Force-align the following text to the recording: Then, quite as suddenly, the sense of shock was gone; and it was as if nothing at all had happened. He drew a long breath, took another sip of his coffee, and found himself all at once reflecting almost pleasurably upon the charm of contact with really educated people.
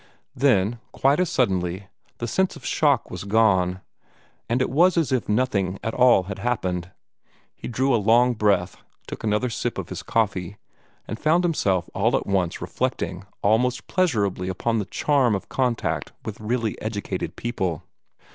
Then, 0.35 0.79
quite 0.93 1.19
as 1.19 1.29
suddenly, 1.29 1.85
the 2.17 2.27
sense 2.27 2.55
of 2.55 2.65
shock 2.65 3.11
was 3.11 3.23
gone; 3.23 3.81
and 4.49 4.59
it 4.59 4.71
was 4.71 4.97
as 4.97 5.11
if 5.11 5.29
nothing 5.29 5.77
at 5.83 5.93
all 5.93 6.23
had 6.23 6.39
happened. 6.39 6.89
He 7.55 7.67
drew 7.67 7.93
a 7.93 8.01
long 8.01 8.33
breath, 8.33 8.77
took 9.05 9.23
another 9.23 9.51
sip 9.51 9.77
of 9.77 9.89
his 9.89 10.01
coffee, 10.01 10.57
and 11.07 11.19
found 11.19 11.43
himself 11.43 11.87
all 11.93 12.17
at 12.17 12.25
once 12.25 12.63
reflecting 12.63 13.27
almost 13.43 13.85
pleasurably 13.85 14.49
upon 14.49 14.79
the 14.79 14.85
charm 14.85 15.35
of 15.35 15.49
contact 15.49 16.13
with 16.25 16.41
really 16.41 16.81
educated 16.81 17.35
people. 17.35 17.83